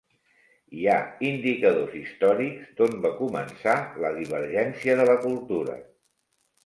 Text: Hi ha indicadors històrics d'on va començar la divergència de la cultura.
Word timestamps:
Hi 0.77 0.87
ha 0.93 0.95
indicadors 1.31 1.93
històrics 1.99 2.71
d'on 2.79 2.97
va 3.03 3.11
començar 3.21 3.77
la 4.05 4.13
divergència 4.19 4.97
de 5.03 5.07
la 5.11 5.19
cultura. 5.27 5.77